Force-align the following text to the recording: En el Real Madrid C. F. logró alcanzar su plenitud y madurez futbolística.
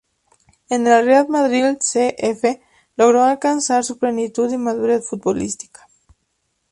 En 0.69 0.87
el 0.87 1.05
Real 1.05 1.27
Madrid 1.29 1.77
C. 1.79 2.15
F. 2.17 2.59
logró 2.95 3.23
alcanzar 3.23 3.83
su 3.83 3.99
plenitud 3.99 4.51
y 4.51 4.57
madurez 4.57 5.07
futbolística. 5.07 5.87